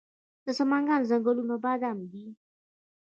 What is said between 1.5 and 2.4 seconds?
بادام دي